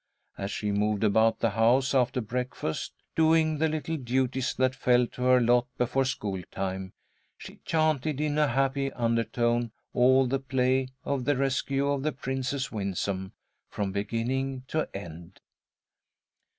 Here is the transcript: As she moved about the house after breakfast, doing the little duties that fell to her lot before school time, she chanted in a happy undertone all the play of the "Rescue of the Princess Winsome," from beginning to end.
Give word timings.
As 0.35 0.49
she 0.49 0.71
moved 0.71 1.03
about 1.03 1.37
the 1.37 1.51
house 1.51 1.93
after 1.93 2.21
breakfast, 2.21 2.93
doing 3.15 3.59
the 3.59 3.67
little 3.69 3.97
duties 3.97 4.51
that 4.55 4.73
fell 4.73 5.05
to 5.05 5.21
her 5.21 5.39
lot 5.39 5.67
before 5.77 6.05
school 6.05 6.41
time, 6.49 6.93
she 7.37 7.57
chanted 7.65 8.19
in 8.19 8.39
a 8.39 8.47
happy 8.47 8.91
undertone 8.93 9.71
all 9.93 10.25
the 10.25 10.39
play 10.39 10.87
of 11.05 11.25
the 11.25 11.37
"Rescue 11.37 11.87
of 11.87 12.01
the 12.01 12.13
Princess 12.13 12.71
Winsome," 12.71 13.33
from 13.69 13.91
beginning 13.91 14.63
to 14.69 14.89
end. 14.91 15.39